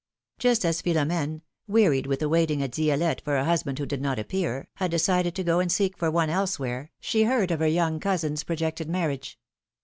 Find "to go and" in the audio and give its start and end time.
5.35-5.71